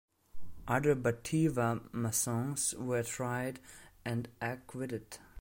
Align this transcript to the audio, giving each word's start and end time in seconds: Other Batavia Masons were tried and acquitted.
Other 0.67 0.95
Batavia 0.95 1.79
Masons 1.91 2.73
were 2.73 3.03
tried 3.03 3.59
and 4.03 4.27
acquitted. 4.41 5.19